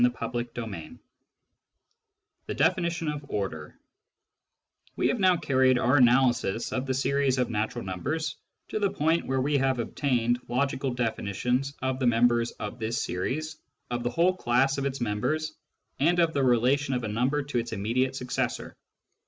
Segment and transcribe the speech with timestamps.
[0.03, 0.97] CHAPTER IV
[2.47, 3.77] THE DEFINITION OF ORDER
[4.95, 8.37] We have now carried our analysis of the series of natural numbers
[8.69, 13.57] to the point where we have obtained logical definitions of the members of this series,
[13.91, 15.53] of the whole class of its members,
[15.99, 18.75] and of the relation of a number to its immediate successor.